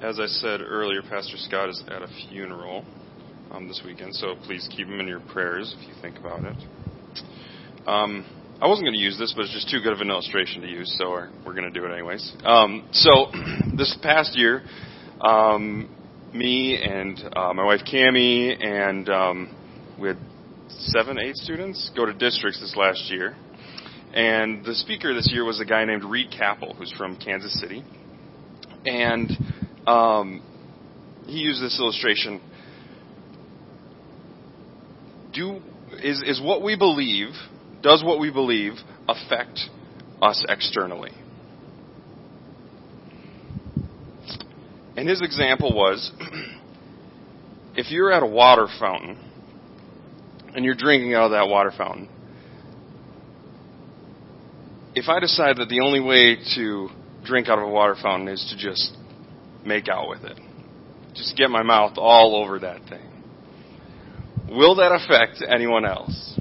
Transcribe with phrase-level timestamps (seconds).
[0.00, 2.84] As I said earlier, Pastor Scott is at a funeral
[3.50, 6.56] um, this weekend, so please keep him in your prayers if you think about it.
[7.86, 8.24] Um,
[8.60, 10.68] I wasn't going to use this, but it's just too good of an illustration to
[10.68, 12.32] use, so we're, we're going to do it anyways.
[12.44, 13.26] Um, so
[13.76, 14.62] this past year,
[15.20, 15.88] um,
[16.32, 20.18] me and uh, my wife Cami and um, we had
[20.68, 23.36] seven, eight students go to districts this last year.
[24.12, 27.84] And the speaker this year was a guy named Reed Capel, who's from Kansas City.
[28.86, 29.30] And
[29.86, 30.42] um,
[31.26, 32.40] he used this illustration.
[35.32, 35.60] Do
[36.02, 37.30] is is what we believe
[37.82, 38.72] does what we believe
[39.08, 39.60] affect
[40.22, 41.12] us externally?
[44.96, 46.10] And his example was
[47.76, 49.27] if you're at a water fountain
[50.54, 52.08] and you're drinking out of that water fountain,
[54.94, 56.88] if I decide that the only way to
[57.24, 58.96] drink out of a water fountain is to just
[59.64, 60.38] make out with it,
[61.14, 63.08] just get my mouth all over that thing,
[64.48, 66.38] will that affect anyone else?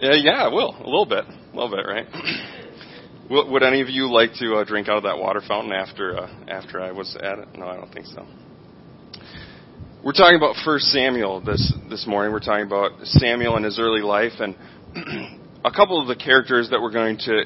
[0.00, 0.76] Yeah, yeah, it will.
[0.78, 1.24] A little bit.
[1.24, 2.06] A little bit, right?
[3.30, 6.28] Would any of you like to uh, drink out of that water fountain after uh,
[6.48, 7.48] after I was at it?
[7.56, 8.24] No, I don't think so.
[10.06, 12.30] We're talking about First Samuel this this morning.
[12.30, 14.54] We're talking about Samuel and his early life, and
[15.64, 17.42] a couple of the characters that we're going to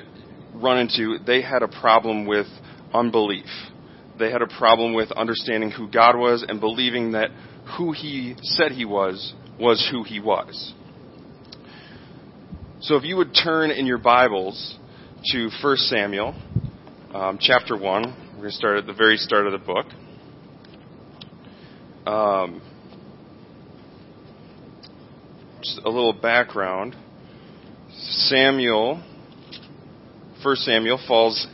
[0.52, 1.16] run into.
[1.26, 2.44] They had a problem with
[2.92, 3.46] unbelief.
[4.18, 7.30] They had a problem with understanding who God was and believing that
[7.78, 10.74] who He said He was was who He was.
[12.82, 14.76] So, if you would turn in your Bibles
[15.32, 16.34] to 1 Samuel
[17.14, 18.02] um, chapter 1.
[18.32, 19.86] We're going to start at the very start of the book.
[22.10, 22.60] Um,
[25.62, 26.96] just a little background.
[27.92, 29.00] Samuel,
[30.42, 31.46] First Samuel, falls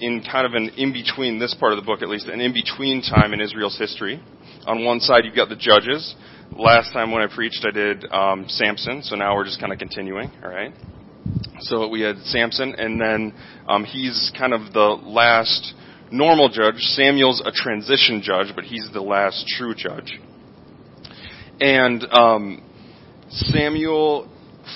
[0.00, 2.52] in kind of an in between, this part of the book at least, an in
[2.52, 4.22] between time in Israel's history.
[4.66, 6.14] On one side, you've got the judges.
[6.54, 9.78] Last time when I preached, I did um, Samson, so now we're just kind of
[9.78, 10.74] continuing, all right?
[11.60, 13.32] So we had Samson, and then
[13.66, 15.72] um, he's kind of the last
[16.12, 16.76] normal judge.
[16.78, 20.18] Samuel's a transition judge, but he's the last true judge.
[21.60, 22.62] And um,
[23.30, 24.28] Samuel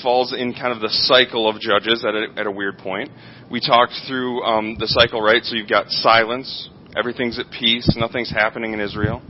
[0.02, 3.10] falls in kind of the cycle of judges at a, at a weird point.
[3.50, 5.42] We talked through um, the cycle, right?
[5.44, 9.22] So you've got silence, everything's at peace, nothing's happening in Israel.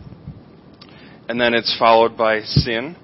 [1.29, 2.97] And then it's followed by sin.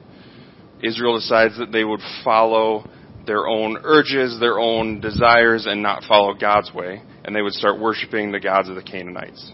[0.83, 2.89] Israel decides that they would follow
[3.27, 7.79] their own urges, their own desires, and not follow God's way, and they would start
[7.79, 9.53] worshiping the gods of the Canaanites.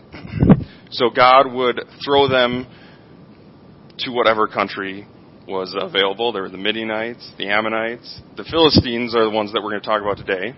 [0.91, 2.67] So God would throw them
[3.99, 5.07] to whatever country
[5.47, 6.33] was available.
[6.33, 8.21] There were the Midianites, the Ammonites.
[8.37, 10.55] The Philistines are the ones that we're going to talk about today.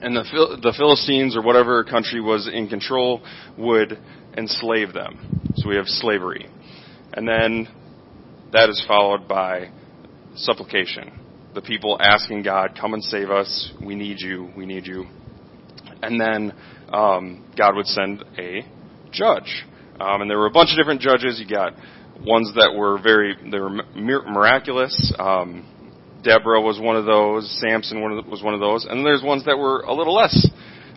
[0.00, 3.22] And the, the Philistines, or whatever country was in control,
[3.56, 3.98] would
[4.36, 5.52] enslave them.
[5.56, 6.48] So we have slavery.
[7.12, 7.68] And then
[8.52, 9.70] that is followed by
[10.36, 11.12] supplication
[11.54, 13.72] the people asking God, "Come and save us.
[13.82, 14.52] We need you.
[14.56, 15.06] We need you."
[16.02, 16.52] And then
[16.92, 18.64] um, God would send a
[19.10, 19.64] judge,
[20.00, 21.40] um, and there were a bunch of different judges.
[21.40, 21.74] You got
[22.20, 25.14] ones that were very they were miraculous.
[25.18, 25.66] Um,
[26.22, 27.48] Deborah was one of those.
[27.60, 30.48] Samson was one of those, and there's ones that were a little less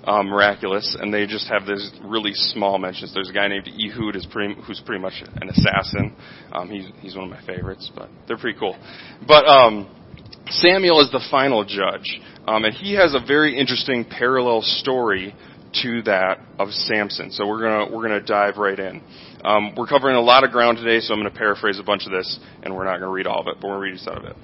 [0.03, 3.13] um, miraculous, and they just have these really small mentions.
[3.13, 6.15] There's a guy named Ehud who's pretty, who's pretty much an assassin.
[6.51, 8.77] Um, he's he's one of my favorites, but they're pretty cool.
[9.27, 9.89] But um,
[10.49, 15.35] Samuel is the final judge, um, and he has a very interesting parallel story
[15.81, 17.31] to that of Samson.
[17.31, 19.01] So we're gonna we're gonna dive right in.
[19.43, 22.11] Um, we're covering a lot of ground today, so I'm to paraphrase a bunch of
[22.11, 24.25] this, and we're not to read all of it, but we're to read some of
[24.25, 24.35] it.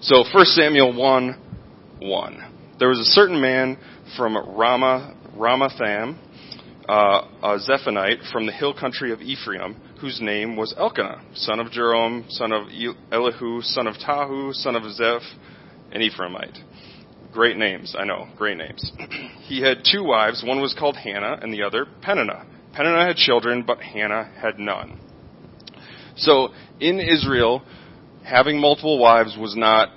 [0.00, 1.36] So 1 Samuel 1
[2.00, 2.54] 1.
[2.78, 3.76] There was a certain man
[4.16, 6.16] from Ramah, Ramathaim,
[6.88, 11.68] uh, a Zephonite from the hill country of Ephraim, whose name was Elkanah, son of
[11.68, 12.68] Jeroham, son of
[13.10, 15.22] Elihu, son of Tahu, son of Zeph,
[15.92, 16.58] an Ephraimite.
[17.32, 18.92] Great names, I know, great names.
[19.42, 20.42] he had two wives.
[20.46, 22.46] One was called Hannah, and the other Peninnah.
[22.72, 25.00] Peninnah had children, but Hannah had none.
[26.16, 26.48] So
[26.80, 27.62] in Israel,
[28.24, 29.88] having multiple wives was not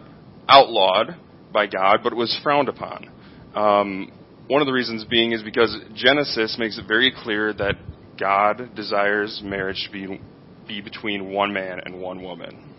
[0.48, 1.16] outlawed
[1.54, 3.10] by God, but was frowned upon.
[3.56, 4.12] Um,
[4.48, 7.76] one of the reasons being is because Genesis makes it very clear that
[8.20, 10.22] God desires marriage to be,
[10.68, 12.72] be between one man and one woman.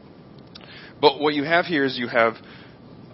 [1.00, 2.34] But what you have here is you have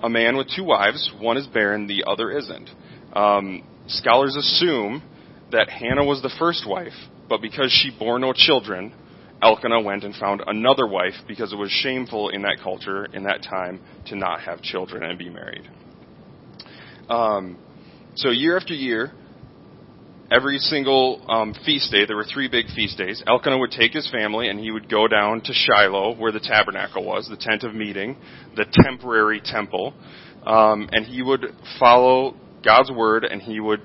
[0.02, 1.10] a man with two wives.
[1.18, 2.70] One is barren, the other isn't.
[3.14, 5.02] Um, scholars assume
[5.52, 6.92] that Hannah was the first wife,
[7.28, 8.92] but because she bore no children,
[9.40, 13.42] Elkanah went and found another wife because it was shameful in that culture, in that
[13.42, 15.68] time, to not have children and be married.
[17.08, 17.56] Um,
[18.16, 19.12] so year after year,
[20.30, 24.08] every single um, feast day, there were three big feast days, Elkanah would take his
[24.10, 27.74] family and he would go down to Shiloh, where the tabernacle was, the tent of
[27.74, 28.16] meeting,
[28.56, 29.94] the temporary temple,
[30.44, 31.46] um, and he would
[31.78, 32.34] follow
[32.64, 33.80] God's word and he would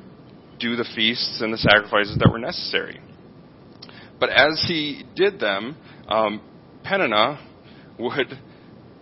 [0.60, 3.00] do the feasts and the sacrifices that were necessary.
[4.20, 5.76] But as he did them,
[6.08, 6.42] um,
[6.84, 7.40] Peninnah
[8.00, 8.40] would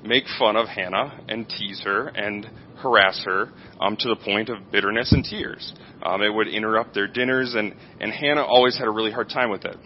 [0.04, 2.50] make fun of Hannah and tease her and
[2.81, 3.50] harass her
[3.80, 5.74] um, to the point of bitterness and tears.
[6.04, 9.50] Um, it would interrupt their dinners, and, and Hannah always had a really hard time
[9.50, 9.78] with it.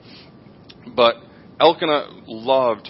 [0.95, 1.15] But
[1.59, 2.89] Elkanah loved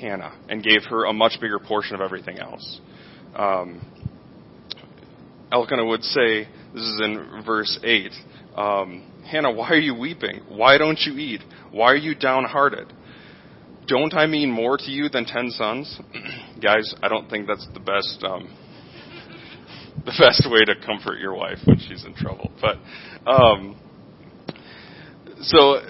[0.00, 2.80] Hannah and gave her a much bigger portion of everything else.
[3.34, 3.80] Um,
[5.52, 8.10] Elkanah would say, this is in verse 8,
[8.56, 10.40] um, Hannah, why are you weeping?
[10.48, 11.40] Why don't you eat?
[11.70, 12.92] Why are you downhearted?
[13.86, 16.00] Don't I mean more to you than ten sons?
[16.62, 18.48] Guys, I don't think that's the best um,
[20.04, 22.50] the best way to comfort your wife when she's in trouble.
[22.60, 22.76] But
[23.30, 23.76] um,
[25.40, 25.80] so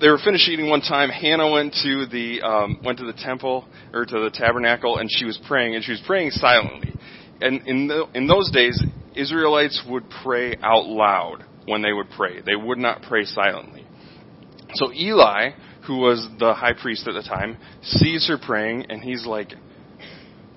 [0.00, 1.10] they were finished eating one time.
[1.10, 5.24] Hannah went to the um, went to the temple or to the tabernacle, and she
[5.24, 6.94] was praying, and she was praying silently.
[7.40, 8.80] And in the, in those days,
[9.14, 12.40] Israelites would pray out loud when they would pray.
[12.40, 13.86] They would not pray silently.
[14.74, 15.50] So Eli,
[15.86, 19.52] who was the high priest at the time, sees her praying, and he's like,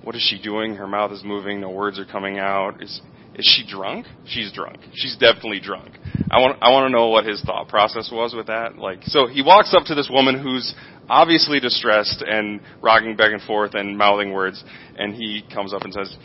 [0.03, 0.75] what is she doing?
[0.75, 1.61] Her mouth is moving.
[1.61, 2.81] No words are coming out.
[2.81, 3.01] Is
[3.35, 4.05] is she drunk?
[4.27, 4.77] She's drunk.
[4.93, 5.97] She's definitely drunk.
[6.29, 8.77] I want I want to know what his thought process was with that.
[8.77, 10.75] Like, so he walks up to this woman who's
[11.09, 14.63] obviously distressed and rocking back and forth and mouthing words,
[14.97, 16.15] and he comes up and says,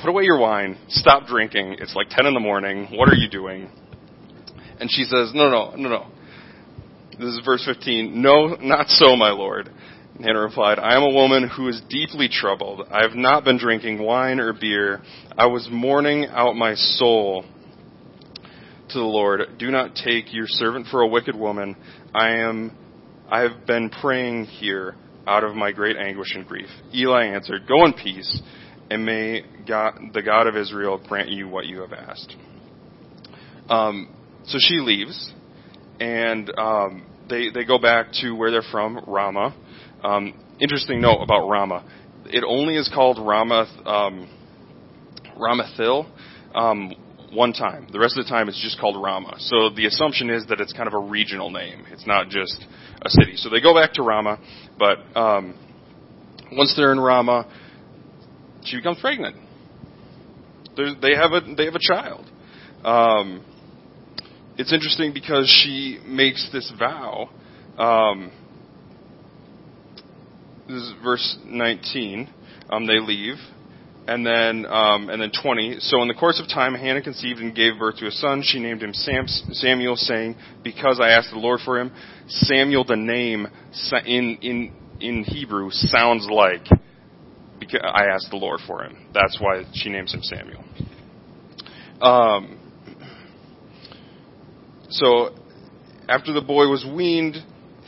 [0.00, 0.76] "Put away your wine.
[0.88, 1.76] Stop drinking.
[1.78, 2.88] It's like ten in the morning.
[2.92, 3.70] What are you doing?"
[4.80, 6.06] And she says, "No, no, no, no."
[7.18, 8.20] This is verse 15.
[8.20, 9.70] No, not so, my lord.
[10.22, 12.86] Hannah replied, I am a woman who is deeply troubled.
[12.90, 15.02] I have not been drinking wine or beer.
[15.36, 17.44] I was mourning out my soul
[18.90, 19.40] to the Lord.
[19.58, 21.76] Do not take your servant for a wicked woman.
[22.14, 22.76] I am
[23.28, 24.94] I have been praying here
[25.26, 26.68] out of my great anguish and grief.
[26.94, 28.42] Eli answered, Go in peace,
[28.90, 32.36] and may God, the God of Israel grant you what you have asked.
[33.70, 34.14] Um,
[34.44, 35.32] so she leaves,
[35.98, 39.54] and um, they they go back to where they're from, Ramah.
[40.02, 41.84] Um, interesting note about Ramah.
[42.26, 44.28] It only is called Ramath, um,
[45.38, 46.06] Ramathil
[46.54, 46.92] um,
[47.32, 47.86] one time.
[47.92, 49.36] The rest of the time it's just called Ramah.
[49.38, 51.84] So the assumption is that it's kind of a regional name.
[51.90, 52.64] It's not just
[53.02, 53.36] a city.
[53.36, 54.38] So they go back to Ramah,
[54.78, 55.54] but um,
[56.52, 57.46] once they're in Rama,
[58.64, 59.36] she becomes pregnant.
[60.76, 62.26] They're, they have a they have a child.
[62.84, 63.44] Um,
[64.58, 67.30] it's interesting because she makes this vow.
[67.78, 68.30] Um,
[70.68, 72.28] this is verse 19.
[72.70, 73.36] Um, they leave,
[74.06, 75.76] and then um, and then 20.
[75.80, 78.42] So in the course of time, Hannah conceived and gave birth to a son.
[78.44, 81.92] She named him Sam, Samuel, saying, "Because I asked the Lord for him."
[82.28, 83.46] Samuel, the name
[84.06, 86.66] in in in Hebrew, sounds like
[87.58, 88.96] because I asked the Lord for him.
[89.12, 90.64] That's why she names him Samuel.
[92.00, 92.58] Um,
[94.90, 95.30] so
[96.08, 97.36] after the boy was weaned,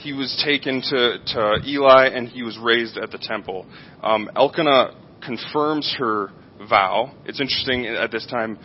[0.04, 3.64] he was taken to, to Eli and he was raised at the temple.
[4.02, 6.30] Um, Elkanah confirms her
[6.68, 7.14] vow.
[7.24, 8.58] It's interesting at this time,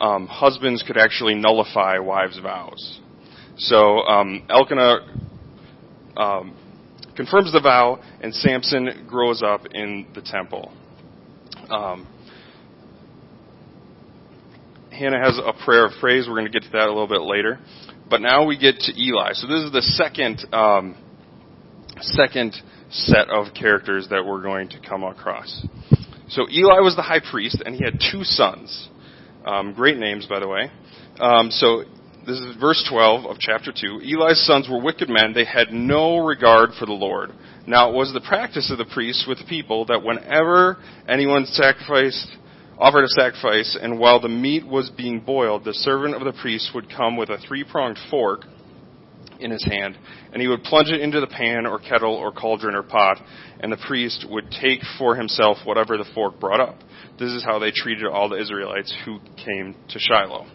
[0.00, 3.00] um, husbands could actually nullify wives' vows.
[3.56, 4.96] So um, Elkanah
[6.16, 6.56] um,
[7.16, 10.72] confirms the vow, and Samson grows up in the temple.
[11.70, 12.08] Um,
[14.90, 16.26] Hannah has a prayer of praise.
[16.26, 17.60] We're going to get to that a little bit later.
[18.08, 19.32] But now we get to Eli.
[19.32, 20.96] So this is the second um,
[22.00, 22.54] second
[22.90, 25.66] set of characters that we're going to come across.
[26.28, 28.88] So Eli was the high priest, and he had two sons.
[29.44, 30.70] Um, great names, by the way.
[31.20, 31.84] Um, so
[32.26, 34.00] this is verse 12 of chapter 2.
[34.02, 35.32] Eli's sons were wicked men.
[35.34, 37.32] They had no regard for the Lord.
[37.66, 42.28] Now it was the practice of the priests with the people that whenever anyone sacrificed
[42.78, 46.70] offered a sacrifice, and while the meat was being boiled, the servant of the priest
[46.74, 48.42] would come with a three pronged fork
[49.40, 49.96] in his hand,
[50.32, 53.18] and he would plunge it into the pan or kettle or cauldron or pot,
[53.60, 56.78] and the priest would take for himself whatever the fork brought up.
[57.18, 60.46] This is how they treated all the Israelites who came to Shiloh.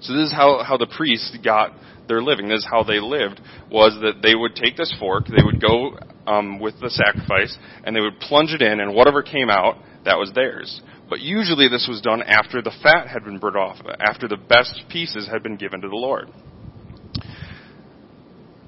[0.00, 1.72] So this is how, how the priests got
[2.08, 2.48] their living.
[2.48, 5.98] This is how they lived, was that they would take this fork, they would go
[6.26, 10.18] um, with the sacrifice, and they would plunge it in, and whatever came out, that
[10.18, 10.80] was theirs.
[11.08, 14.82] But usually this was done after the fat had been burned off, after the best
[14.90, 16.28] pieces had been given to the Lord.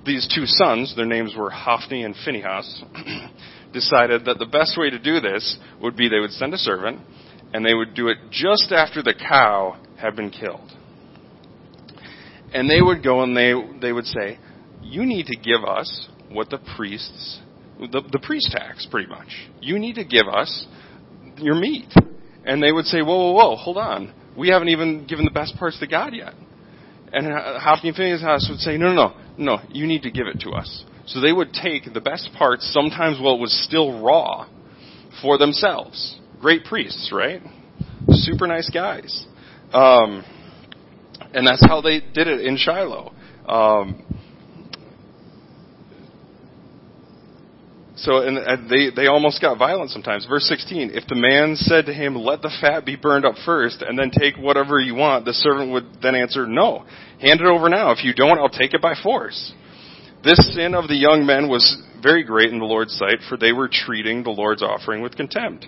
[0.07, 2.83] these two sons, their names were Hophni and Phinehas,
[3.73, 7.01] decided that the best way to do this would be they would send a servant
[7.53, 10.71] and they would do it just after the cow had been killed.
[12.53, 14.39] And they would go and they, they would say,
[14.83, 17.41] You need to give us what the priests,
[17.79, 19.29] the, the priest tax, pretty much.
[19.61, 20.67] You need to give us
[21.37, 21.93] your meat.
[22.49, 24.13] And they would say, Whoa, whoa, whoa, hold on.
[24.37, 26.33] We haven't even given the best parts to God yet.
[27.13, 30.41] And Hophni and Phinehas would say, No, no, no, no, you need to give it
[30.41, 30.85] to us.
[31.07, 34.49] So they would take the best parts, sometimes while it was still raw,
[35.21, 36.19] for themselves.
[36.41, 37.43] Great priests, right?
[38.11, 39.27] Super nice guys.
[39.73, 40.25] Um,
[41.35, 43.13] and that's how they did it in Shiloh.
[43.47, 44.05] Um,
[47.99, 50.25] so and they they almost got violent sometimes.
[50.27, 53.83] Verse 16: If the man said to him, "Let the fat be burned up first,
[53.83, 56.85] and then take whatever you want," the servant would then answer, "No,
[57.21, 57.91] hand it over now.
[57.91, 59.53] If you don't, I'll take it by force."
[60.23, 63.53] This sin of the young men was very great in the Lord's sight, for they
[63.53, 65.67] were treating the Lord's offering with contempt.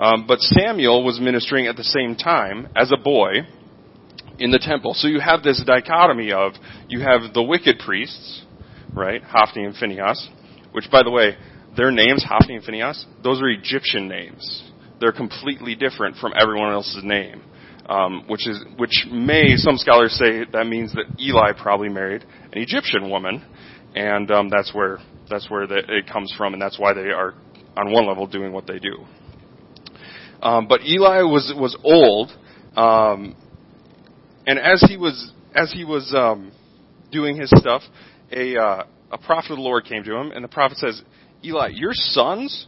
[0.00, 3.46] Um, but Samuel was ministering at the same time as a boy
[4.38, 4.94] in the temple.
[4.94, 6.52] So you have this dichotomy of
[6.88, 8.42] you have the wicked priests,
[8.92, 10.28] right, Hophni and Phinehas,
[10.72, 11.36] which, by the way,
[11.76, 14.70] their names, Hophni and Phinehas, those are Egyptian names.
[15.00, 17.42] They're completely different from everyone else's name.
[17.86, 22.62] Um, which is which may some scholars say that means that Eli probably married an
[22.62, 23.44] Egyptian woman,
[23.96, 24.98] and um, that's where
[25.28, 27.34] that's where the, it comes from, and that's why they are
[27.76, 29.04] on one level doing what they do.
[30.40, 32.30] Um, but Eli was was old,
[32.76, 33.34] um,
[34.46, 36.52] and as he was as he was um,
[37.10, 37.82] doing his stuff,
[38.30, 41.02] a uh, a prophet of the Lord came to him, and the prophet says,
[41.44, 42.66] Eli, your sons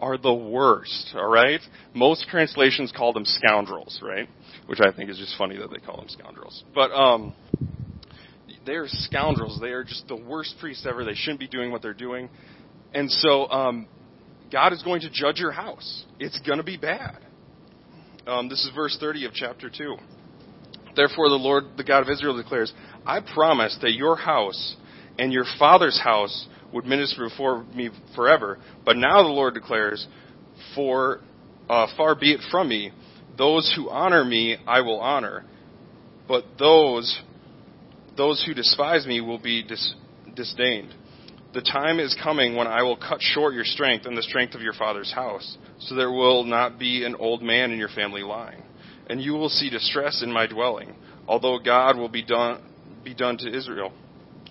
[0.00, 1.60] are the worst, all right?
[1.94, 4.28] Most translations call them scoundrels, right?
[4.66, 6.64] Which I think is just funny that they call them scoundrels.
[6.74, 7.34] But um
[8.64, 9.58] they are scoundrels.
[9.60, 11.04] They are just the worst priests ever.
[11.04, 12.28] They shouldn't be doing what they're doing.
[12.92, 13.88] And so um
[14.52, 16.04] God is going to judge your house.
[16.20, 17.18] It's going to be bad.
[18.26, 19.96] Um, this is verse 30 of chapter 2.
[20.94, 22.72] Therefore, the Lord, the God of Israel, declares,
[23.04, 24.76] I promise that your house
[25.18, 28.58] and your father's house would minister before me forever.
[28.84, 30.06] But now the Lord declares,
[30.74, 31.20] For
[31.68, 32.92] uh, far be it from me,
[33.36, 35.44] those who honor me I will honor,
[36.28, 37.20] but those
[38.16, 39.94] those who despise me will be dis-
[40.34, 40.94] disdained.
[41.52, 44.62] The time is coming when I will cut short your strength and the strength of
[44.62, 48.62] your father's house, so there will not be an old man in your family line,
[49.08, 50.94] and you will see distress in my dwelling,
[51.28, 52.60] although God will be done
[53.04, 53.92] be done to Israel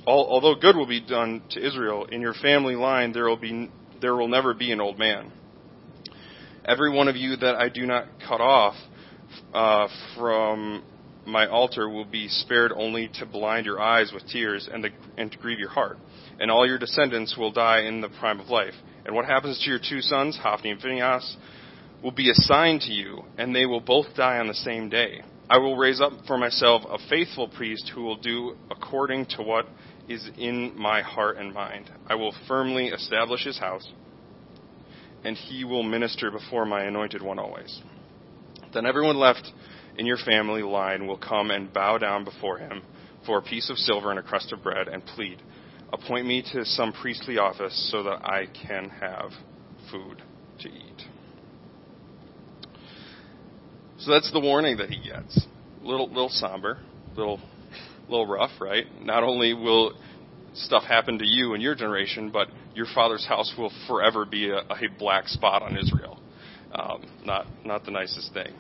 [0.08, 3.72] although good will be done to Israel, in your family line there will be
[4.02, 5.32] there will never be an old man.
[6.66, 8.76] Every one of you that I do not cut off
[9.54, 10.84] uh, from
[11.26, 15.32] my altar will be spared only to blind your eyes with tears and, the, and
[15.32, 15.98] to grieve your heart.
[16.40, 18.74] And all your descendants will die in the prime of life.
[19.06, 21.38] And what happens to your two sons, Hophni and Phinehas,
[22.04, 25.22] will be assigned to you, and they will both die on the same day.
[25.50, 29.68] I will raise up for myself a faithful priest who will do according to what
[30.08, 31.90] is in my heart and mind.
[32.08, 33.92] I will firmly establish his house,
[35.24, 37.82] and he will minister before my anointed one always.
[38.74, 39.52] Then everyone left
[39.98, 42.84] in your family line will come and bow down before him
[43.26, 45.42] for a piece of silver and a crust of bread and plead,
[45.94, 49.32] Appoint me to some priestly office so that I can have
[49.92, 50.22] food
[50.60, 51.04] to eat.
[54.00, 55.46] So that's the warning that he gets.
[55.82, 56.80] Little, little somber,
[57.16, 57.40] little
[58.08, 58.86] a little rough, right?
[59.02, 59.94] Not only will
[60.54, 64.58] stuff happen to you and your generation, but your father's house will forever be a,
[64.58, 66.20] a black spot on Israel.
[66.72, 68.54] Um, not not the nicest thing.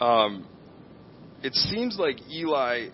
[0.00, 0.46] Um,
[1.42, 2.88] it seems like Eli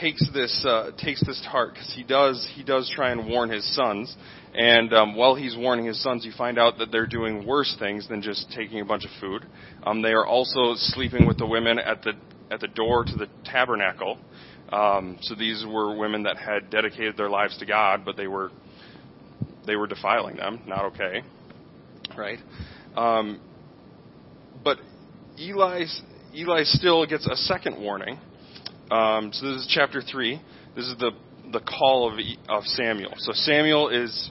[0.00, 3.50] takes this uh, takes this to heart because he does he does try and warn
[3.50, 4.14] his sons,
[4.54, 8.06] and um, while he's warning his sons, you find out that they're doing worse things
[8.08, 9.46] than just taking a bunch of food.
[9.82, 12.12] Um, they are also sleeping with the women at the
[12.50, 14.18] at the door to the tabernacle.
[14.70, 18.50] Um, so these were women that had dedicated their lives to God, but they were
[19.66, 20.60] they were defiling them.
[20.66, 21.22] Not okay,
[22.16, 22.38] right?
[22.96, 23.40] Um,
[24.62, 24.78] but
[25.38, 25.84] Eli
[26.34, 28.18] Eli still gets a second warning.
[28.90, 30.40] Um, so this is chapter three.
[30.76, 31.12] This is the
[31.52, 33.14] the call of of Samuel.
[33.18, 34.30] So Samuel is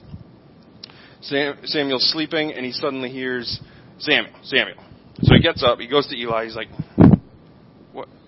[1.20, 3.60] Sam, Samuel's sleeping, and he suddenly hears
[3.98, 4.76] Samuel, Samuel.
[5.22, 6.68] So he gets up, he goes to Eli, he's like,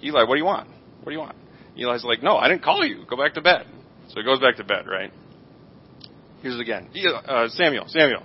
[0.02, 0.69] Eli, what do you want?
[1.02, 1.37] What do you want?
[1.76, 3.04] Eli's like, no, I didn't call you.
[3.09, 3.66] Go back to bed.
[4.09, 5.12] So he goes back to bed, right?
[6.42, 6.88] Here's it again.
[7.26, 8.25] Uh, Samuel, Samuel.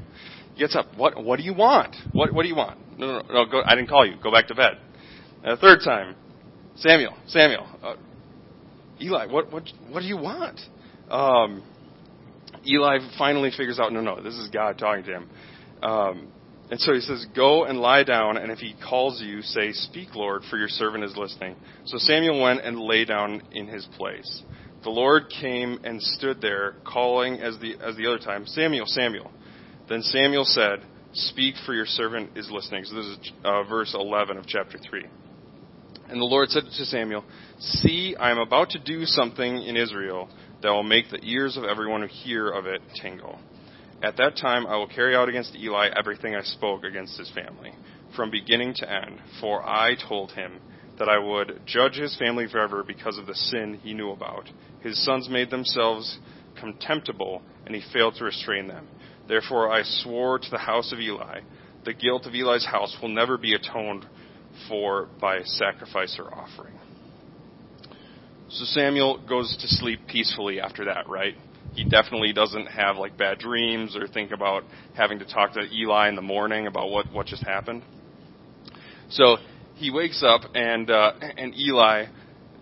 [0.58, 0.88] Gets up.
[0.96, 1.96] What, what do you want?
[2.14, 2.80] What, what do you want?
[2.98, 4.16] No, no, no, go, I didn't call you.
[4.24, 4.78] Go back to bed.
[5.44, 6.16] And a third time,
[6.76, 7.68] Samuel, Samuel.
[7.84, 7.96] Uh,
[9.02, 10.60] Eli, what what what do you want?
[11.10, 11.62] Um,
[12.66, 15.30] Eli finally figures out, no, no, this is God talking to him.
[15.84, 16.28] Um,
[16.72, 20.16] and so he says, Go and lie down, and if he calls you, say, Speak,
[20.16, 21.56] Lord, for your servant is listening.
[21.86, 24.44] So Samuel went and lay down in his place.
[24.84, 29.32] The Lord came and stood there, calling as the, as the other time, Samuel, Samuel.
[29.90, 30.80] Then Samuel said,
[31.14, 32.84] Speak, for your servant is listening.
[32.86, 35.06] So this is uh, verse 11 of chapter 3.
[36.10, 37.24] And the Lord said to Samuel,
[37.60, 40.30] See, I am about to do something in Israel
[40.62, 43.40] that will make the ears of everyone who hear of it tingle.
[44.06, 47.74] At that time I will carry out against Eli everything I spoke against his family,
[48.16, 50.60] from beginning to end, for I told him
[51.00, 54.48] that I would judge his family forever because of the sin he knew about.
[54.82, 56.20] His sons made themselves
[56.60, 58.88] contemptible, and he failed to restrain them.
[59.28, 61.40] Therefore I swore to the house of Eli,
[61.84, 64.06] the guilt of Eli's house will never be atoned
[64.70, 66.76] for by sacrifice or offering.
[68.50, 71.34] So Samuel goes to sleep peacefully after that, right?
[71.76, 74.64] He definitely doesn't have like bad dreams or think about
[74.94, 77.84] having to talk to Eli in the morning about what what just happened.
[79.10, 79.38] So
[79.74, 82.06] he wakes up and uh, and Eli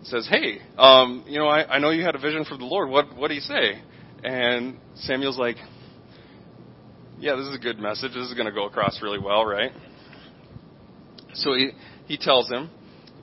[0.01, 2.89] says, "Hey, um, you know, I, I know you had a vision from the Lord.
[2.89, 3.82] What what do you say?"
[4.24, 5.58] And Samuel's like,
[7.20, 8.13] "Yeah, this is a good message.
[8.13, 9.72] This is going to go across really well, right?"
[11.36, 11.70] So he
[12.08, 12.72] he tells him.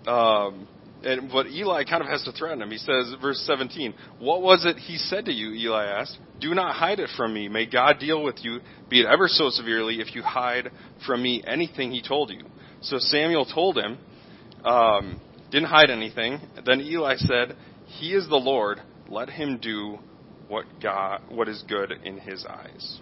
[0.06, 0.68] Um,
[1.04, 2.71] and but Eli kind of has to threaten him.
[2.71, 6.19] He says, verse 17, "What was it he said to you?" Eli asked.
[6.40, 7.49] "Do not hide it from me.
[7.49, 10.71] May God deal with you, be it ever so severely, if you hide
[11.07, 12.45] from me anything he told you."
[12.83, 13.99] So Samuel told him,
[14.64, 16.40] um, didn't hide anything.
[16.64, 18.80] Then Eli said, "He is the Lord.
[19.09, 19.99] Let him do
[20.49, 23.00] what God, what is good in his eyes."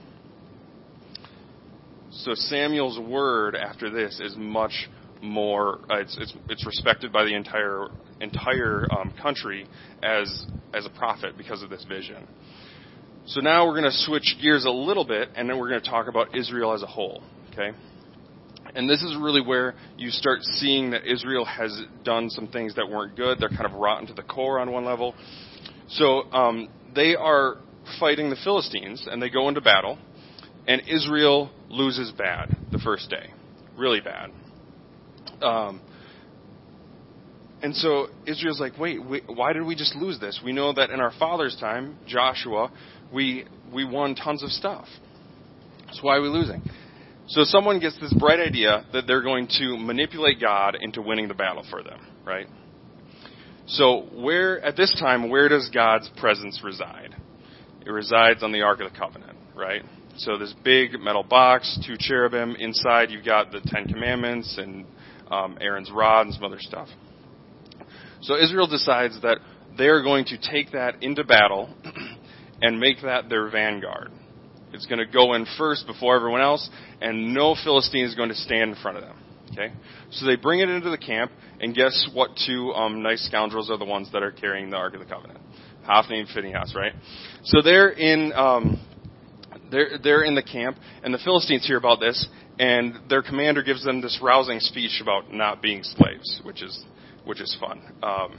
[2.11, 4.89] So Samuel's word after this is much
[5.23, 7.87] more uh, it's, it's it's respected by the entire
[8.21, 9.67] entire um, country
[10.03, 12.27] as as a prophet because of this vision.
[13.27, 15.91] So now we're going to switch gears a little bit, and then we're going to
[15.91, 17.23] talk about Israel as a whole.
[17.53, 17.77] Okay,
[18.75, 22.89] and this is really where you start seeing that Israel has done some things that
[22.89, 23.39] weren't good.
[23.41, 25.15] They're kind of rotten to the core on one level.
[25.89, 27.57] So um, they are
[27.99, 29.99] fighting the Philistines, and they go into battle,
[30.67, 33.33] and Israel loses bad the first day,
[33.77, 34.31] really bad.
[35.43, 35.81] Um,
[37.63, 40.41] and so Israel's like, wait, wait, why did we just lose this?
[40.45, 42.71] We know that in our father's time, Joshua,
[43.13, 44.87] we we won tons of stuff.
[45.93, 46.63] So why are we losing?
[47.29, 51.35] So someone gets this bright idea that they're going to manipulate God into winning the
[51.35, 52.47] battle for them, right?
[53.67, 57.15] So where at this time, where does God's presence reside?
[57.85, 59.83] It resides on the Ark of the Covenant, right?
[60.17, 62.57] So this big metal box, two cherubim.
[62.59, 64.87] Inside, you've got the Ten Commandments and
[65.31, 66.89] um, Aaron's rod and some other stuff.
[68.23, 69.39] So Israel decides that
[69.77, 71.73] they're going to take that into battle
[72.63, 74.11] and make that their vanguard.
[74.73, 76.69] It's going to go in first before everyone else,
[77.01, 79.17] and no Philistine is going to stand in front of them.
[79.53, 79.73] Okay,
[80.11, 82.31] so they bring it into the camp, and guess what?
[82.47, 85.41] Two um, nice scoundrels are the ones that are carrying the Ark of the Covenant,
[85.85, 86.93] Hophni and Phinehas, right?
[87.45, 88.79] So they're in um,
[89.71, 93.85] they're they're in the camp, and the Philistines hear about this, and their commander gives
[93.85, 96.85] them this rousing speech about not being slaves, which is
[97.25, 97.81] which is fun.
[98.03, 98.39] Um,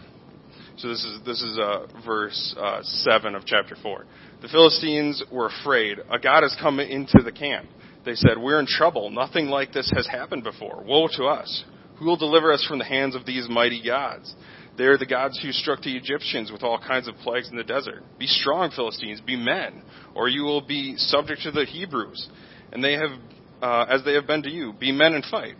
[0.77, 4.05] so this is this is uh, verse uh, seven of chapter four.
[4.41, 5.97] The Philistines were afraid.
[6.11, 7.69] A god has come into the camp.
[8.05, 9.09] They said, "We're in trouble.
[9.09, 10.83] Nothing like this has happened before.
[10.85, 11.63] Woe to us!
[11.97, 14.33] Who will deliver us from the hands of these mighty gods?"
[14.77, 17.65] They are the gods who struck the Egyptians with all kinds of plagues in the
[17.65, 18.01] desert.
[18.17, 19.83] Be strong, Philistines, be men,
[20.15, 22.29] or you will be subject to the Hebrews.
[22.71, 23.11] And they have
[23.61, 24.73] uh, as they have been to you.
[24.73, 25.55] Be men and fight.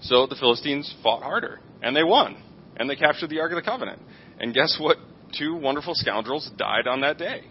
[0.00, 2.36] So the Philistines fought harder, and they won,
[2.76, 4.00] and they captured the Ark of the Covenant.
[4.38, 4.98] And guess what?
[5.38, 7.42] Two wonderful scoundrels died on that day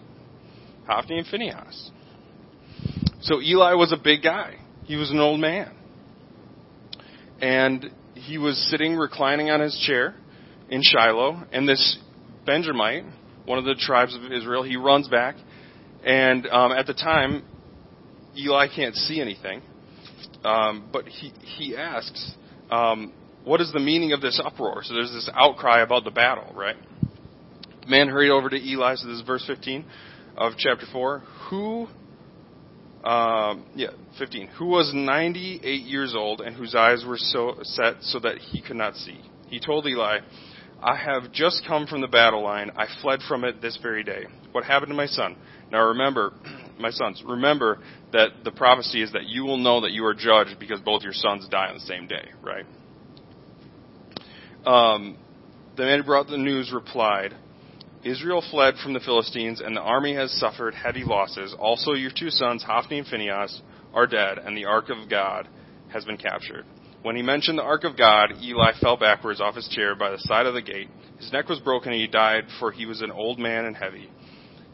[0.87, 1.91] Hophni and Phinehas.
[3.21, 5.75] So Eli was a big guy, he was an old man.
[7.41, 10.15] And he was sitting reclining on his chair
[10.69, 11.97] in Shiloh, and this
[12.45, 13.05] Benjamite,
[13.45, 15.35] one of the tribes of Israel, he runs back.
[16.05, 17.43] And um, at the time,
[18.37, 19.61] Eli can't see anything,
[20.43, 22.35] um, but he he asks,
[22.69, 26.51] um, "What is the meaning of this uproar?" So there's this outcry about the battle,
[26.53, 26.75] right?
[27.83, 28.95] The man hurried over to Eli.
[28.95, 29.85] So this is verse 15
[30.37, 31.19] of chapter four.
[31.49, 31.87] Who,
[33.03, 34.47] um, yeah, 15.
[34.57, 38.77] Who was 98 years old and whose eyes were so set so that he could
[38.77, 39.19] not see.
[39.47, 40.19] He told Eli,
[40.81, 42.71] "I have just come from the battle line.
[42.75, 44.25] I fled from it this very day.
[44.53, 45.35] What happened to my son?"
[45.71, 46.33] Now remember,
[46.79, 47.79] my sons, remember
[48.11, 51.13] that the prophecy is that you will know that you are judged because both your
[51.13, 52.65] sons die on the same day, right?
[54.65, 55.17] Um,
[55.75, 57.33] The man who brought the news replied,
[58.03, 61.55] Israel fled from the Philistines, and the army has suffered heavy losses.
[61.57, 63.61] Also, your two sons, Hophni and Phinehas,
[63.93, 65.47] are dead, and the ark of God
[65.91, 66.65] has been captured.
[67.01, 70.19] When he mentioned the ark of God, Eli fell backwards off his chair by the
[70.19, 70.89] side of the gate.
[71.19, 74.09] His neck was broken, and he died, for he was an old man and heavy.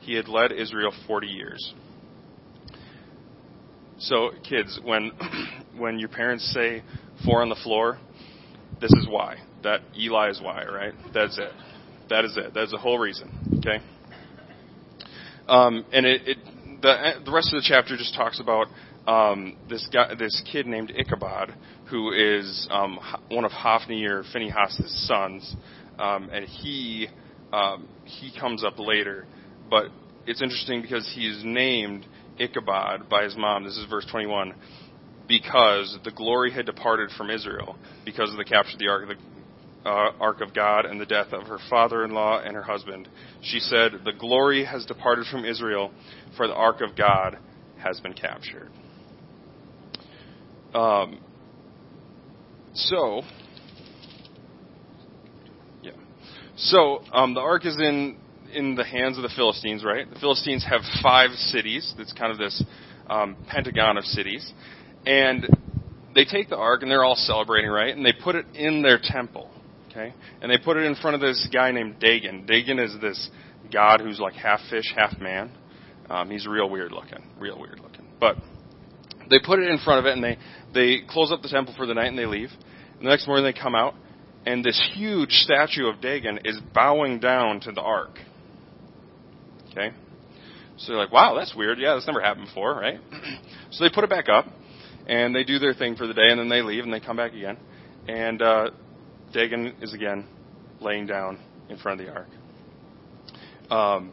[0.02, 1.74] He had led Israel 40 years.
[4.00, 5.12] So, kids, when
[5.78, 6.84] when your parents say
[7.26, 8.00] four on the floor,
[8.80, 9.36] this is why.
[9.64, 10.94] That Eli is why, right?
[11.14, 11.52] That's it.
[12.10, 12.54] That is it.
[12.54, 13.30] That is the whole reason.
[13.60, 13.84] Okay.
[15.48, 16.38] Um, and it, it
[16.82, 18.68] the the rest of the chapter just talks about
[19.06, 21.54] um, this guy, this kid named Ichabod,
[21.90, 25.56] who is um, one of Hophni or Phinehas' sons,
[25.98, 27.08] um, and he
[27.52, 29.26] um, he comes up later.
[29.70, 29.88] But
[30.26, 32.06] it's interesting because he's named
[32.40, 33.64] Ichabod by his mom.
[33.66, 34.56] This is verse 21.
[35.28, 39.10] Because the glory had departed from Israel because of the capture of the ark of
[39.10, 39.16] the
[39.86, 43.08] uh, ark of God and the death of her father-in-law and her husband.
[43.42, 45.92] She said, "The glory has departed from Israel,
[46.36, 47.38] for the ark of God
[47.76, 48.72] has been captured."
[50.74, 51.20] Um,
[52.74, 53.22] so,
[55.82, 55.92] yeah.
[56.56, 58.18] So um, the ark is in
[58.54, 60.12] in the hands of the Philistines, right?
[60.12, 61.94] The Philistines have five cities.
[61.98, 62.64] It's kind of this
[63.10, 64.52] um, pentagon of cities,
[65.06, 65.48] and
[66.16, 67.96] they take the ark and they're all celebrating, right?
[67.96, 69.50] And they put it in their temple,
[69.90, 70.14] okay?
[70.42, 72.46] And they put it in front of this guy named Dagon.
[72.46, 73.30] Dagon is this
[73.72, 75.52] god who's like half fish, half man.
[76.10, 78.08] Um, he's real weird looking, real weird looking.
[78.20, 78.38] But
[79.30, 80.38] they put it in front of it and they
[80.74, 82.50] they close up the temple for the night and they leave.
[82.98, 83.94] And the next morning they come out
[84.46, 88.18] and this huge statue of Dagon is bowing down to the ark.
[89.72, 89.92] Okay?
[90.78, 91.80] So they're like, wow, that's weird.
[91.80, 93.00] Yeah, that's never happened before, right?
[93.72, 94.46] so they put it back up,
[95.08, 97.18] and they do their thing for the day, and then they leave, and they come
[97.18, 97.58] back again.
[98.08, 98.70] And uh,
[99.34, 100.26] Dagon is again
[100.80, 102.28] laying down in front of the ark.
[103.70, 104.12] Um,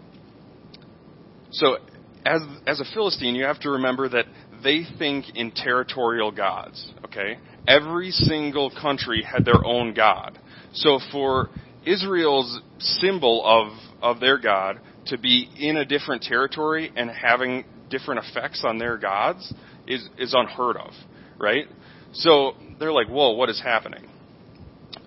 [1.50, 1.76] so,
[2.24, 4.26] as as a Philistine, you have to remember that
[4.62, 6.92] they think in territorial gods.
[7.04, 7.38] Okay,
[7.68, 10.38] every single country had their own god.
[10.72, 11.48] So for
[11.86, 18.24] Israel's symbol of of their god to be in a different territory and having different
[18.24, 19.52] effects on their gods
[19.86, 20.92] is is unheard of,
[21.38, 21.66] right?
[22.12, 24.06] So they're like, "Whoa, what is happening?"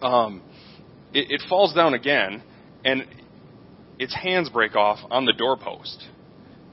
[0.01, 0.41] Um,
[1.13, 2.43] it, it falls down again,
[2.83, 3.05] and
[3.97, 6.07] its hands break off on the doorpost,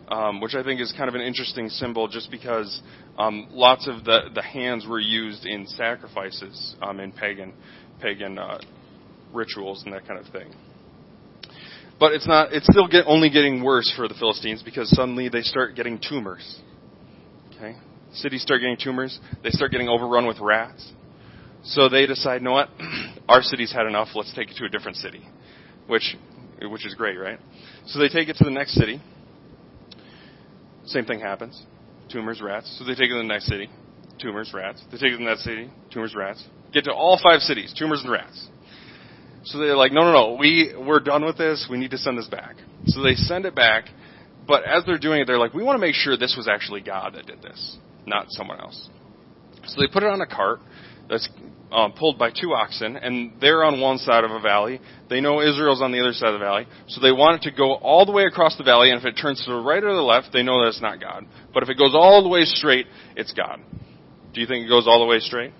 [0.09, 2.81] um, which I think is kind of an interesting symbol, just because
[3.19, 7.53] um, lots of the the hands were used in sacrifices um, in pagan
[8.01, 8.59] pagan uh,
[9.33, 10.53] rituals and that kind of thing.
[11.99, 12.53] But it's not.
[12.53, 16.61] It's still get, only getting worse for the Philistines because suddenly they start getting tumors.
[17.55, 17.77] Okay,
[18.13, 19.19] cities start getting tumors.
[19.43, 20.93] They start getting overrun with rats.
[21.65, 22.69] So they decide, you know what?
[23.29, 24.09] Our city's had enough.
[24.15, 25.27] Let's take it to a different city,
[25.87, 26.17] which
[26.63, 27.39] which is great, right?
[27.87, 29.03] So they take it to the next city.
[30.85, 31.61] Same thing happens.
[32.11, 32.77] Tumors, rats.
[32.79, 33.69] So they take it to the next city.
[34.21, 34.83] Tumors, rats.
[34.91, 35.71] They take it to the next city.
[35.91, 36.45] Tumors, rats.
[36.73, 37.75] Get to all five cities.
[37.77, 38.49] Tumors and rats.
[39.47, 41.69] So they're like, no, no, no, we we're done with this.
[41.71, 42.57] We need to send this back.
[42.87, 43.85] So they send it back,
[44.47, 46.81] but as they're doing it, they're like, we want to make sure this was actually
[46.81, 48.89] God that did this, not someone else.
[49.67, 50.59] So they put it on a cart
[51.09, 51.29] that's
[51.71, 54.81] um, pulled by two oxen, and they're on one side of a valley.
[55.09, 57.57] They know Israel's on the other side of the valley, so they want it to
[57.57, 58.91] go all the way across the valley.
[58.91, 61.01] And if it turns to the right or the left, they know that it's not
[61.01, 61.25] God.
[61.55, 63.61] But if it goes all the way straight, it's God.
[64.35, 65.53] Do you think it goes all the way straight?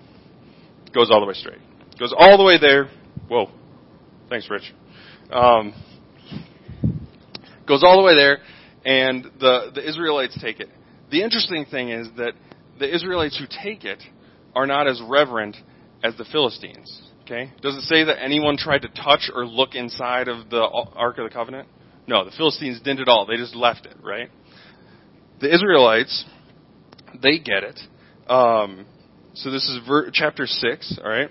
[0.85, 1.59] It goes all the way straight.
[1.91, 2.89] It goes all the way there.
[3.27, 3.49] Whoa,
[4.29, 4.73] Thanks, Rich.
[5.31, 5.73] Um,
[7.67, 8.39] goes all the way there,
[8.85, 10.69] and the, the Israelites take it.
[11.11, 12.33] The interesting thing is that
[12.79, 14.03] the Israelites who take it
[14.53, 15.55] are not as reverent
[16.03, 17.01] as the Philistines.
[17.23, 17.51] Okay?
[17.61, 21.29] Does it say that anyone tried to touch or look inside of the Ark of
[21.29, 21.67] the Covenant?
[22.07, 23.25] No, the Philistines didn't at all.
[23.25, 24.29] They just left it, right?
[25.41, 26.25] The Israelites,
[27.21, 27.79] they get it.
[28.29, 28.85] Um,
[29.33, 31.29] so this is ver- chapter 6, all right?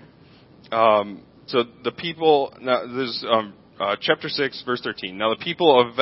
[0.71, 5.17] Um, so the people, now there's um, uh, chapter 6, verse 13.
[5.17, 5.95] Now the people of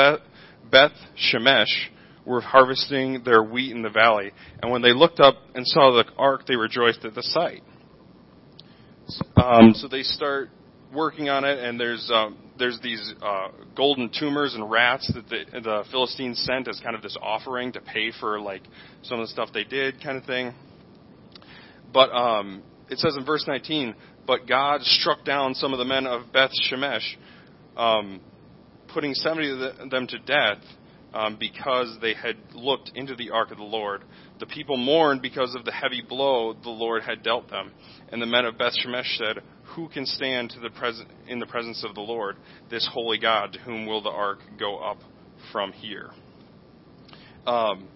[0.72, 1.90] Beth Shemesh
[2.26, 4.32] were harvesting their wheat in the valley,
[4.62, 7.64] and when they looked up and saw the ark, they rejoiced at the sight.
[9.36, 10.50] Um, so they start
[10.92, 15.62] working on it, and there's um, there's these uh, golden tumors and rats that the,
[15.62, 18.64] the Philistines sent as kind of this offering to pay for like
[19.04, 20.54] some of the stuff they did, kind of thing.
[21.94, 23.96] But um, it says in verse 19,
[24.28, 27.16] but God struck down some of the men of Beth Shemesh,
[27.78, 28.22] um,
[28.94, 30.64] putting 70 of them to death
[31.14, 34.04] um, because they had looked into the ark of the Lord.
[34.40, 37.72] The people mourned because of the heavy blow the Lord had dealt them.
[38.12, 39.42] And the men of Beth Shemesh said,
[39.76, 42.36] who can stand the present, in the presence of the Lord,
[42.70, 44.98] this holy God, to whom will the ark go up
[45.52, 46.12] from here?
[47.46, 47.88] Um,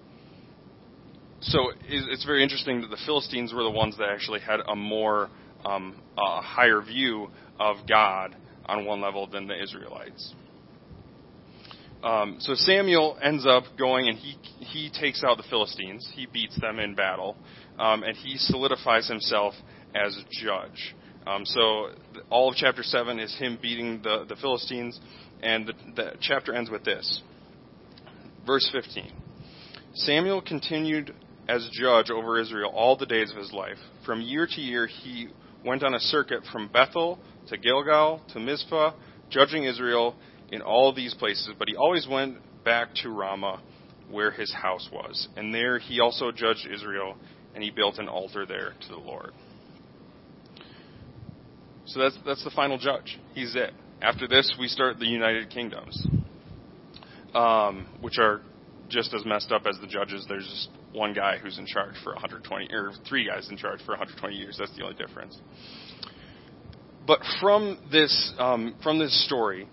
[1.41, 5.29] so it's very interesting that the Philistines were the ones that actually had a more
[5.65, 10.33] um, a higher view of God on one level than the Israelites.
[12.01, 16.09] Um, so Samuel ends up going and he he takes out the Philistines.
[16.15, 17.35] He beats them in battle,
[17.77, 19.53] um, and he solidifies himself
[19.93, 20.95] as judge.
[21.27, 21.89] Um, so
[22.29, 24.97] all of chapter seven is him beating the the Philistines,
[25.43, 27.21] and the, the chapter ends with this.
[28.45, 29.11] Verse 15.
[29.95, 31.13] Samuel continued
[31.49, 33.77] as judge over Israel all the days of his life.
[34.05, 35.27] From year to year, he
[35.65, 38.93] went on a circuit from Bethel to Gilgal to Mizpah,
[39.29, 40.15] judging Israel
[40.51, 43.61] in all these places, but he always went back to Ramah,
[44.09, 45.27] where his house was.
[45.35, 47.15] And there he also judged Israel,
[47.53, 49.31] and he built an altar there to the Lord.
[51.85, 53.19] So that's that's the final judge.
[53.33, 53.71] He's it.
[54.01, 56.07] After this, we start the United Kingdoms,
[57.33, 58.41] um, which are
[58.89, 60.25] just as messed up as the judges.
[60.27, 63.91] There's just one guy who's in charge for 120, or three guys in charge for
[63.91, 64.57] 120 years.
[64.57, 65.37] That's the only difference.
[67.05, 69.67] But from this um, from this story,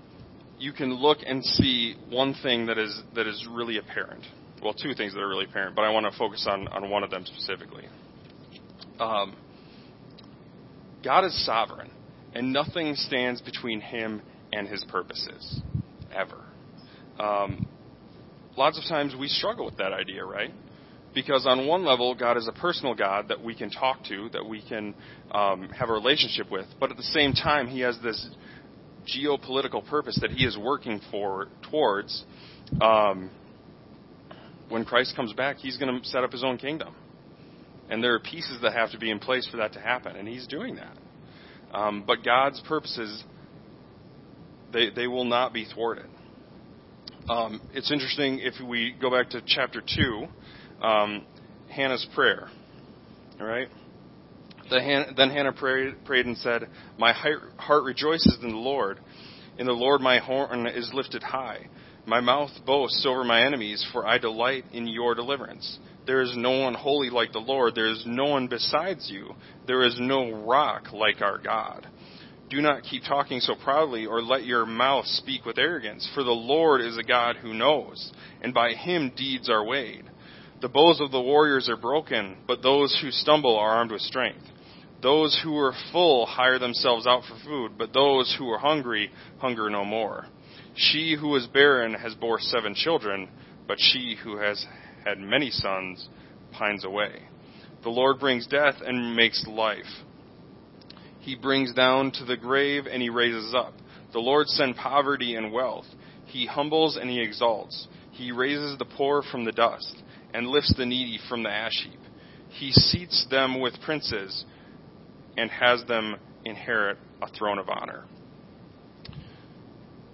[0.58, 4.24] you can look and see one thing that is that is really apparent.
[4.62, 7.02] Well, two things that are really apparent, but I want to focus on on one
[7.02, 7.84] of them specifically.
[8.98, 9.36] Um,
[11.04, 11.90] God is sovereign,
[12.34, 15.60] and nothing stands between Him and His purposes,
[16.14, 16.42] ever.
[17.18, 17.66] Um,
[18.56, 20.52] lots of times we struggle with that idea, right?
[21.16, 24.46] Because on one level, God is a personal God that we can talk to, that
[24.46, 24.94] we can
[25.32, 28.28] um, have a relationship with, but at the same time, He has this
[29.06, 32.24] geopolitical purpose that he is working for towards.
[32.80, 33.30] Um,
[34.68, 36.94] when Christ comes back, he's going to set up his own kingdom,
[37.88, 40.26] and there are pieces that have to be in place for that to happen, and
[40.26, 40.96] he's doing that.
[41.72, 43.24] Um, but God's purposes,
[44.72, 46.06] they they will not be thwarted.
[47.28, 50.26] Um, it's interesting if we go back to chapter two,
[50.80, 51.24] um,
[51.68, 52.48] Hannah's prayer.
[53.40, 53.68] All right.
[54.70, 58.98] Then Hannah prayed, prayed and said, My heart rejoices in the Lord.
[59.58, 61.68] In the Lord my horn is lifted high.
[62.04, 65.78] My mouth boasts over my enemies, for I delight in your deliverance.
[66.06, 67.74] There is no one holy like the Lord.
[67.74, 69.34] There is no one besides you.
[69.66, 71.86] There is no rock like our God.
[72.48, 76.30] Do not keep talking so proudly, or let your mouth speak with arrogance, for the
[76.30, 80.08] Lord is a God who knows, and by him deeds are weighed.
[80.62, 84.44] The bows of the warriors are broken, but those who stumble are armed with strength.
[85.02, 89.68] Those who are full hire themselves out for food, but those who are hungry hunger
[89.68, 90.26] no more.
[90.74, 93.28] She who is barren has bore seven children,
[93.68, 94.64] but she who has
[95.04, 96.08] had many sons
[96.52, 97.22] pines away.
[97.82, 99.84] The Lord brings death and makes life.
[101.20, 103.74] He brings down to the grave and he raises up.
[104.14, 105.86] The Lord sends poverty and wealth.
[106.24, 107.88] He humbles and he exalts.
[108.12, 110.02] He raises the poor from the dust
[110.36, 111.98] and lifts the needy from the ash heap.
[112.50, 114.44] He seats them with princes
[115.38, 118.04] and has them inherit a throne of honor.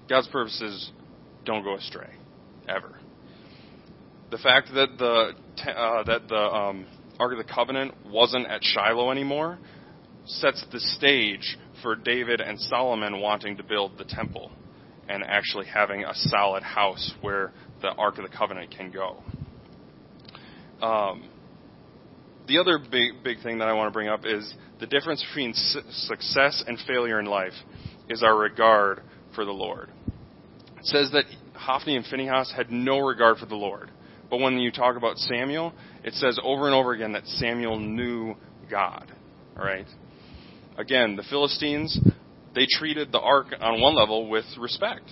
[0.08, 0.92] God's purposes
[1.44, 2.10] don't go astray,
[2.68, 3.00] ever.
[4.30, 5.32] The fact that the
[5.68, 6.86] uh, that the um,
[7.18, 9.58] Ark of the Covenant wasn't at Shiloh anymore
[10.24, 14.52] sets the stage for David and Solomon wanting to build the temple
[15.08, 19.20] and actually having a solid house where the Ark of the Covenant can go.
[20.82, 21.28] Um,
[22.48, 25.54] the other big big thing that I want to bring up is the difference between
[25.54, 27.52] su- success and failure in life
[28.08, 29.00] is our regard
[29.34, 29.90] for the Lord.
[30.78, 33.90] It says that Hophni and Phinehas had no regard for the Lord.
[34.28, 38.34] But when you talk about Samuel, it says over and over again that Samuel knew
[38.68, 39.12] God.
[39.56, 39.86] All right?
[40.78, 41.98] Again, the Philistines,
[42.54, 45.04] they treated the ark on one level with respect.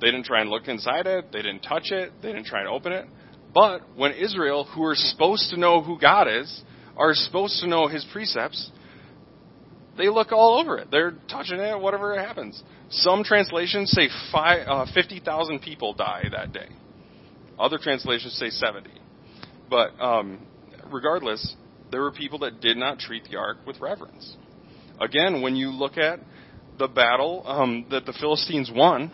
[0.00, 2.68] They didn't try and look inside it, they didn't touch it, they didn't try and
[2.68, 3.06] open it.
[3.54, 6.62] But when Israel, who are supposed to know who God is,
[6.96, 8.70] are supposed to know his precepts,
[9.98, 10.88] they look all over it.
[10.90, 12.62] They're touching it, whatever happens.
[12.90, 16.68] Some translations say uh, 50,000 people die that day.
[17.58, 18.90] Other translations say 70.
[19.68, 20.46] But um,
[20.90, 21.54] regardless,
[21.90, 24.36] there were people that did not treat the ark with reverence.
[24.98, 26.20] Again, when you look at
[26.78, 29.12] the battle um, that the Philistines won,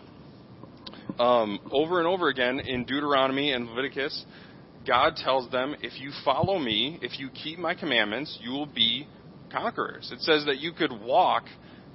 [1.19, 4.25] um, over and over again in Deuteronomy and Leviticus,
[4.87, 9.05] God tells them, if you follow me, if you keep my commandments, you will be
[9.51, 10.09] conquerors.
[10.11, 11.43] It says that you could walk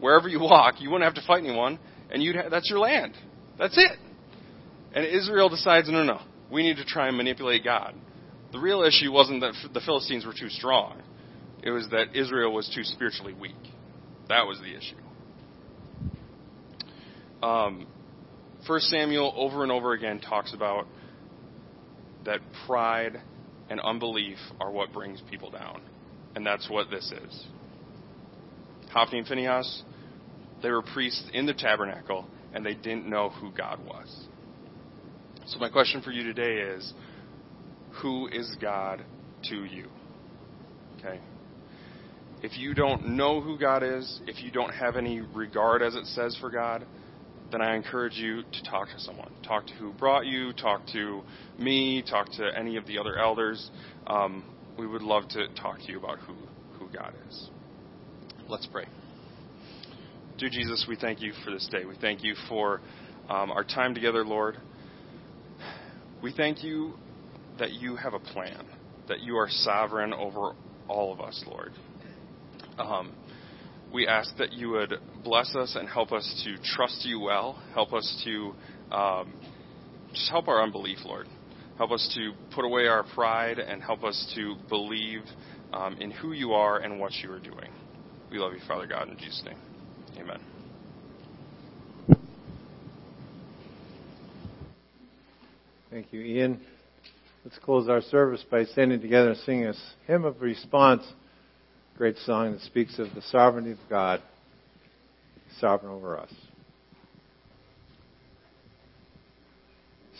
[0.01, 1.79] wherever you walk, you wouldn't have to fight anyone,
[2.11, 3.15] and you'd ha- that's your land.
[3.59, 3.99] That's it.
[4.93, 7.95] And Israel decides, no, no, no, we need to try and manipulate God.
[8.53, 11.03] The real issue wasn't that the Philistines were too strong.
[11.63, 13.55] It was that Israel was too spiritually weak.
[14.29, 14.97] That was the issue.
[17.43, 17.87] Um,
[18.67, 20.87] First Samuel over and over again talks about
[22.25, 23.21] that pride
[23.69, 25.83] and unbelief are what brings people down.
[26.35, 27.47] And that's what this is.
[28.93, 29.83] Hophni and Phinehas,
[30.63, 34.27] they were priests in the tabernacle, and they didn't know who God was.
[35.47, 36.93] So, my question for you today is
[38.03, 39.05] Who is God
[39.51, 39.89] to you?
[40.99, 41.21] Okay?
[42.43, 46.07] If you don't know who God is, if you don't have any regard, as it
[46.07, 46.87] says, for God,
[47.55, 49.31] then I encourage you to talk to someone.
[49.47, 51.23] Talk to who brought you, talk to
[51.57, 53.71] me, talk to any of the other elders.
[54.09, 54.45] Um,
[54.77, 56.35] we would love to talk to you about who,
[56.73, 57.51] who God is.
[58.49, 58.87] Let's pray.
[60.37, 61.85] Dear Jesus, we thank you for this day.
[61.85, 62.81] We thank you for
[63.29, 64.57] um, our time together, Lord.
[66.21, 66.95] We thank you
[67.61, 68.67] that you have a plan,
[69.07, 70.55] that you are sovereign over
[70.89, 71.71] all of us, Lord.
[72.79, 73.13] Um,
[73.95, 77.63] we ask that you would bless us and help us to trust you well.
[77.75, 78.53] Help us to
[78.95, 79.33] um,
[80.13, 81.29] just help our unbelief, Lord.
[81.79, 85.23] Help us to put away our pride and help us to believe
[85.73, 87.71] um, in who you are and what you are doing.
[88.33, 89.59] We love you, Father God, in Jesus' name.
[90.19, 90.41] Amen.
[95.91, 96.61] Thank you, Ian.
[97.45, 99.75] Let's close our service by standing together and singing a
[100.09, 101.05] hymn of response
[101.97, 104.21] great song that speaks of the sovereignty of God,
[105.61, 106.33] sovereign over us.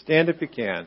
[0.01, 0.87] Stand if you can.